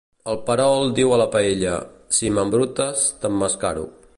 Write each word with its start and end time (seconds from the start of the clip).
El 0.31 0.37
perol 0.45 0.89
diu 0.99 1.13
a 1.17 1.19
la 1.21 1.27
paella: 1.35 1.73
si 2.21 2.33
m'embrutes, 2.39 3.05
t'emmascaro. 3.25 3.89